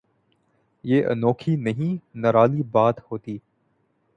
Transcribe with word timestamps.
یہ 0.83 1.05
انوکھی 1.05 1.55
نہیں 1.55 1.97
نرالی 2.17 2.63
بات 2.71 2.99
ہوتی۔ 3.11 3.37